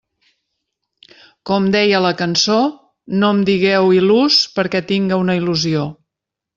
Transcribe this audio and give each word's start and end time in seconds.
Com 1.49 1.67
deia 1.75 2.01
la 2.07 2.13
cançó, 2.23 2.57
no 3.21 3.31
em 3.37 3.45
digueu 3.53 3.95
il·lús 4.01 4.43
perquè 4.59 4.85
tinga 4.95 5.25
una 5.27 5.41
il·lusió. 5.43 5.91